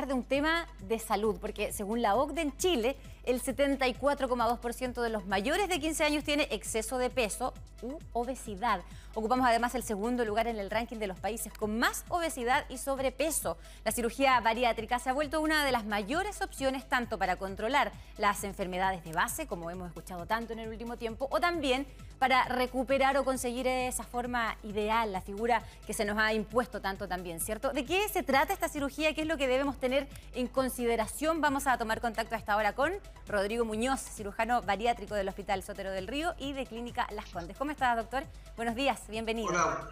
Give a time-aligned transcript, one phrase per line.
[0.00, 5.26] de un tema de salud, porque según la OCDE en Chile, el 74,2% de los
[5.26, 8.80] mayores de 15 años tiene exceso de peso u obesidad.
[9.14, 12.78] Ocupamos además el segundo lugar en el ranking de los países con más obesidad y
[12.78, 13.58] sobrepeso.
[13.84, 18.42] La cirugía bariátrica se ha vuelto una de las mayores opciones tanto para controlar las
[18.44, 21.86] enfermedades de base, como hemos escuchado tanto en el último tiempo, o también
[22.18, 27.08] para recuperar o conseguir esa forma ideal, la figura que se nos ha impuesto tanto
[27.08, 27.70] también, ¿cierto?
[27.72, 29.12] ¿De qué se trata esta cirugía?
[29.12, 31.40] ¿Qué es lo que debemos tener en consideración?
[31.40, 32.92] Vamos a tomar contacto a esta hora con
[33.26, 37.56] Rodrigo Muñoz, cirujano bariátrico del Hospital Sotero del Río y de Clínica Las Condes.
[37.56, 38.24] ¿Cómo estás, doctor?
[38.56, 39.48] Buenos días, bienvenido.
[39.48, 39.88] Hola,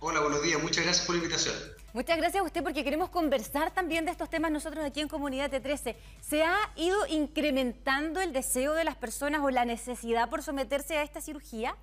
[0.00, 0.62] hola buenos días.
[0.62, 1.54] Muchas gracias por la invitación.
[1.94, 5.50] Muchas gracias a usted porque queremos conversar también de estos temas nosotros aquí en Comunidad
[5.50, 5.96] T13.
[6.20, 11.02] ¿Se ha ido incrementando el deseo de las personas o la necesidad por someterse a
[11.02, 11.76] esta cirugía?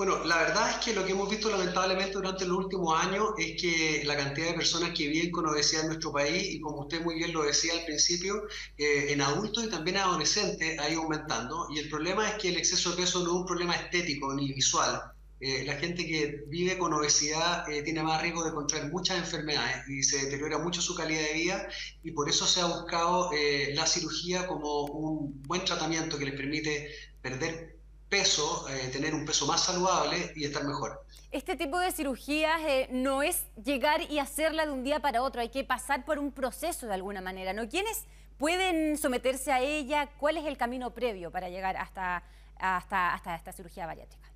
[0.00, 3.60] Bueno, la verdad es que lo que hemos visto lamentablemente durante los últimos años es
[3.60, 7.02] que la cantidad de personas que viven con obesidad en nuestro país, y como usted
[7.02, 8.44] muy bien lo decía al principio,
[8.78, 11.66] eh, en adultos y también en adolescentes ha ido aumentando.
[11.68, 14.50] Y el problema es que el exceso de peso no es un problema estético ni
[14.54, 15.02] visual.
[15.38, 19.86] Eh, la gente que vive con obesidad eh, tiene más riesgo de contraer muchas enfermedades
[19.86, 21.68] y se deteriora mucho su calidad de vida
[22.02, 23.30] y por eso se ha buscado
[23.74, 26.88] la cirugía como un buen tratamiento que les permite
[27.20, 27.79] perder
[28.10, 31.06] peso, eh, tener un peso más saludable y estar mejor.
[31.30, 35.40] Este tipo de cirugías eh, no es llegar y hacerla de un día para otro,
[35.40, 37.68] hay que pasar por un proceso de alguna manera, ¿no?
[37.68, 38.04] ¿Quiénes
[38.36, 40.10] pueden someterse a ella?
[40.18, 42.24] ¿Cuál es el camino previo para llegar hasta,
[42.58, 44.28] hasta, hasta esta cirugía bariátrica?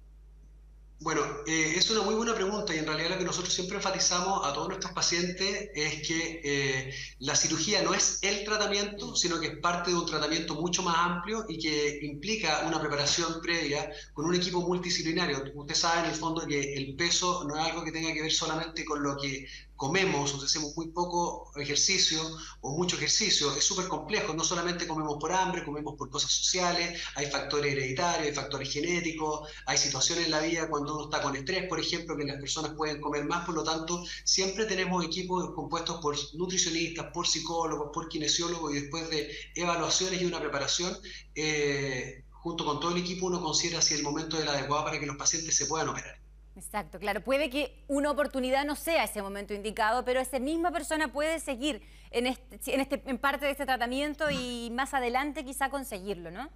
[1.05, 4.41] Bueno, eh, es una muy buena pregunta y en realidad lo que nosotros siempre enfatizamos
[4.47, 9.49] a todos nuestros pacientes es que eh, la cirugía no es el tratamiento, sino que
[9.49, 14.25] es parte de un tratamiento mucho más amplio y que implica una preparación previa con
[14.25, 15.45] un equipo multidisciplinario.
[15.55, 18.33] Usted sabe en el fondo que el peso no es algo que tenga que ver
[18.33, 22.21] solamente con lo que comemos o hacemos muy poco ejercicio
[22.61, 24.35] o mucho ejercicio, es súper complejo.
[24.35, 29.49] No solamente comemos por hambre, comemos por cosas sociales, hay factores hereditarios, hay factores genéticos,
[29.67, 32.73] hay situaciones en la vida cuando uno está con estrés, por ejemplo, que las personas
[32.77, 33.45] pueden comer más.
[33.45, 39.11] Por lo tanto, siempre tenemos equipos compuestos por nutricionistas, por psicólogos, por kinesiólogos y después
[39.11, 40.97] de evaluaciones y una preparación.
[41.35, 45.01] Eh, junto con todo el equipo uno considera si el momento es el adecuado para
[45.01, 46.24] que los pacientes se puedan operar.
[46.57, 47.21] Exacto, claro.
[47.21, 51.83] Puede que una oportunidad no sea ese momento indicado, pero esa misma persona puede seguir
[52.11, 56.49] en, este, en, este, en parte de este tratamiento y más adelante quizá conseguirlo, ¿no?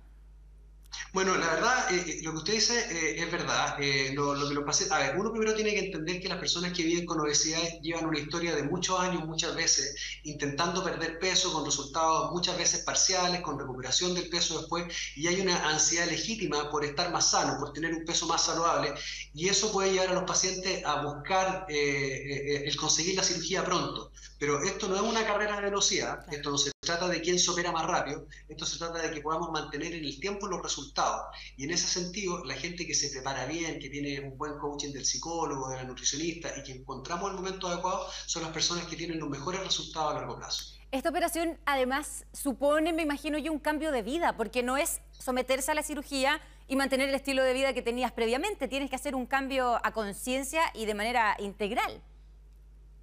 [1.12, 3.78] Bueno, la verdad, eh, eh, lo que usted dice eh, es verdad.
[4.12, 6.82] lo, que lo pasé, a ver, uno primero tiene que entender que las personas que
[6.82, 11.64] viven con obesidad llevan una historia de muchos años, muchas veces, intentando perder peso con
[11.64, 14.84] resultados muchas veces parciales, con recuperación del peso después,
[15.16, 18.92] y hay una ansiedad legítima por estar más sano, por tener un peso más saludable,
[19.34, 24.12] y eso puede llevar a los pacientes a buscar el conseguir la cirugía pronto.
[24.38, 27.50] Pero esto no es una carrera de velocidad, esto no se trata de quién se
[27.50, 31.26] opera más rápido, esto se trata de que podamos mantener en el tiempo los resultados.
[31.58, 34.92] Y en ese sentido, la gente que se prepara bien, que tiene un buen coaching
[34.92, 38.96] del psicólogo, de la nutricionista y que encontramos el momento adecuado, son las personas que
[38.96, 40.78] tienen los mejores resultados a largo plazo.
[40.90, 45.70] Esta operación además supone, me imagino yo, un cambio de vida, porque no es someterse
[45.70, 49.14] a la cirugía y mantener el estilo de vida que tenías previamente, tienes que hacer
[49.14, 52.02] un cambio a conciencia y de manera integral.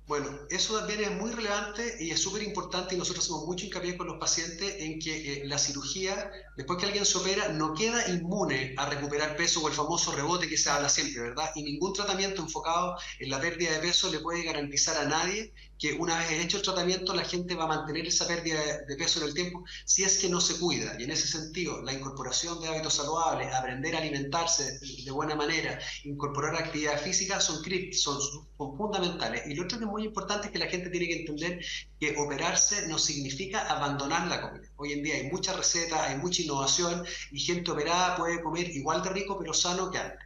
[0.08, 3.98] Bueno, eso también es muy relevante y es súper importante y nosotros hacemos mucho hincapié
[3.98, 8.08] con los pacientes en que eh, la cirugía, después que alguien se opera, no queda
[8.10, 11.50] inmune a recuperar peso o el famoso rebote que se habla siempre, ¿verdad?
[11.56, 15.94] Y ningún tratamiento enfocado en la pérdida de peso le puede garantizar a nadie que
[15.94, 19.28] una vez hecho el tratamiento la gente va a mantener esa pérdida de peso en
[19.28, 20.96] el tiempo si es que no se cuida.
[21.00, 25.80] Y en ese sentido, la incorporación de hábitos saludables, aprender a alimentarse de buena manera,
[26.04, 29.44] incorporar actividad física son, son, son fundamentales.
[29.48, 31.60] Y lo otro que es muy importante es que la gente tiene que entender
[32.00, 34.70] que operarse no significa abandonar la comida.
[34.78, 39.02] Hoy en día hay muchas recetas, hay mucha innovación y gente operada puede comer igual
[39.04, 40.25] de rico pero sano que antes.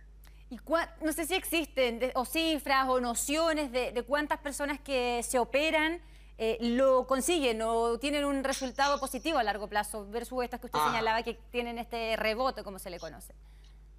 [0.50, 0.60] ¿Y
[1.02, 6.02] no sé si existen o cifras o nociones de, cuántas personas que se operan
[6.38, 10.80] eh, lo consiguen o tienen un resultado positivo a largo plazo versus estas que usted
[10.82, 10.88] ah.
[10.88, 13.34] señalaba que tienen este rebote, como se le conoce.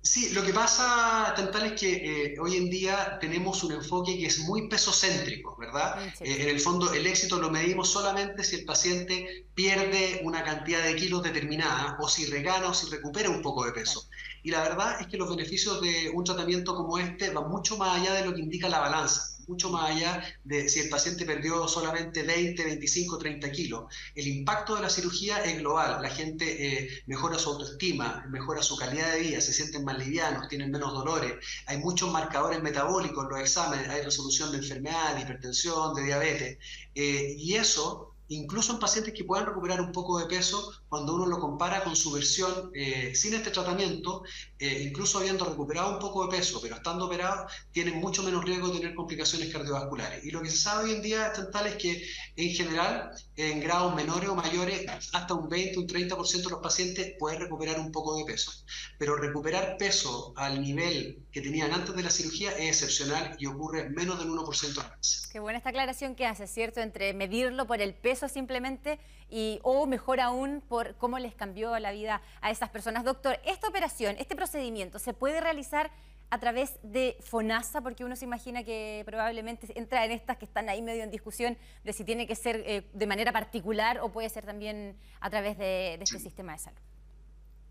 [0.02, 4.26] Sí, lo que pasa, Tantal, es que eh, hoy en día tenemos un enfoque que
[4.26, 6.06] es muy pesocéntrico, ¿verdad?
[6.20, 10.82] Eh, en el fondo, el éxito lo medimos solamente si el paciente pierde una cantidad
[10.82, 14.08] de kilos determinada o si regana o si recupera un poco de peso.
[14.42, 18.00] Y la verdad es que los beneficios de un tratamiento como este van mucho más
[18.00, 21.66] allá de lo que indica la balanza mucho más allá de si el paciente perdió
[21.66, 23.84] solamente 20, 25, 30 kilos.
[24.14, 26.00] El impacto de la cirugía es global.
[26.00, 26.44] La gente
[26.84, 30.92] eh, mejora su autoestima, mejora su calidad de vida, se sienten más livianos, tienen menos
[30.92, 31.34] dolores.
[31.66, 36.58] Hay muchos marcadores metabólicos en los exámenes, hay resolución de enfermedad, de hipertensión, de diabetes.
[36.94, 41.26] Eh, y eso incluso en pacientes que puedan recuperar un poco de peso, cuando uno
[41.26, 44.22] lo compara con su versión eh, sin este tratamiento,
[44.58, 48.68] eh, incluso habiendo recuperado un poco de peso, pero estando operado, tienen mucho menos riesgo
[48.68, 50.24] de tener complicaciones cardiovasculares.
[50.24, 52.04] Y lo que se sabe hoy en día, tal es que
[52.36, 57.14] en general, en grados menores o mayores, hasta un 20, un 30% de los pacientes
[57.18, 58.52] pueden recuperar un poco de peso.
[58.98, 63.90] Pero recuperar peso al nivel que tenían antes de la cirugía es excepcional y ocurre
[63.90, 66.80] menos del 1% de las Qué buena esta aclaración que hace, ¿cierto?
[66.80, 71.92] Entre medirlo por el peso simplemente y, o mejor aún por cómo les cambió la
[71.92, 73.04] vida a esas personas.
[73.04, 75.90] Doctor, esta operación, este procedimiento, ¿se puede realizar
[76.30, 77.80] a través de FONASA?
[77.80, 81.56] Porque uno se imagina que probablemente entra en estas que están ahí medio en discusión
[81.84, 85.58] de si tiene que ser eh, de manera particular o puede ser también a través
[85.58, 86.78] de, este sistema de salud.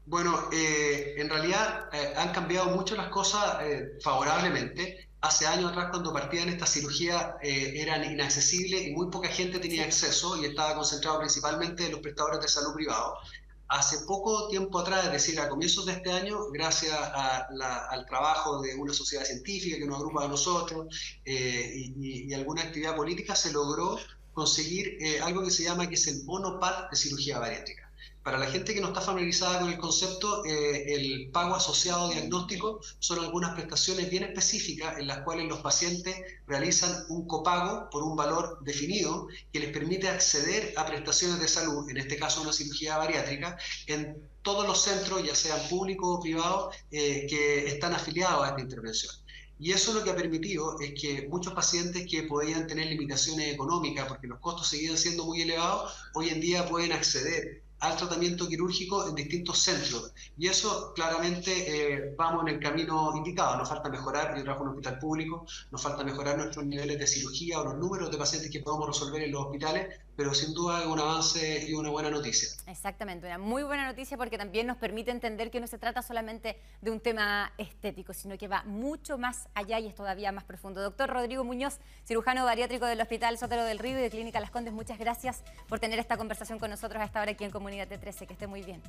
[0.06, 3.58] Bueno, eh, en realidad eh, han cambiado mucho las cosas
[4.02, 9.60] favorablemente hace años atrás cuando partían esta cirugía eh, eran inaccesibles y muy poca gente
[9.60, 13.20] tenía acceso y estaba concentrado principalmente en los prestadores de salud privados.
[13.68, 18.74] Hace poco tiempo atrás, es decir, a comienzos de este año, gracias al trabajo de
[18.74, 20.88] una sociedad científica que nos agrupa a nosotros
[21.24, 24.00] eh, y, alguna actividad política, se logró
[24.34, 27.89] conseguir eh, algo que se llama que es el monopad de cirugía bariátrica.
[28.24, 32.82] Para la gente que no está familiarizada con el concepto, eh, el pago asociado diagnóstico
[33.00, 38.18] son algunas prestaciones bien específicas en las cuales los pacientes realizan un copago por un
[38.18, 42.98] valor definido que les permite acceder a prestaciones de salud, en este caso una cirugía
[42.98, 43.58] bariátrica,
[43.88, 48.62] en todos los centros, ya sean públicos o privados, eh, que están afiliados a esta
[48.62, 49.14] intervención.
[49.60, 54.08] Y eso lo que ha permitido es que muchos pacientes que podían tener limitaciones económicas
[54.08, 59.08] porque los costos seguían siendo muy elevados, hoy en día pueden acceder al tratamiento quirúrgico
[59.08, 60.14] en distintos centros.
[60.38, 63.58] Y eso claramente eh, vamos en el camino indicado.
[63.58, 67.08] Nos falta mejorar, yo trabajo en un hospital público, nos falta mejorar nuestros niveles de
[67.08, 70.82] cirugía o los números de pacientes que podemos resolver en los hospitales, pero sin duda
[70.82, 72.50] es un avance y una buena noticia.
[72.68, 76.60] Exactamente, una muy buena noticia porque también nos permite entender que no se trata solamente
[76.82, 80.82] de un tema estético, sino que va mucho más allá y es todavía más profundo.
[80.82, 84.74] Doctor Rodrigo Muñoz, cirujano bariátrico del Hospital Sotero del Río y de Clínica Las Condes,
[84.74, 88.28] muchas gracias por tener esta conversación con nosotros a esta hora aquí en Comunidad T13.
[88.28, 88.82] Que esté muy bien.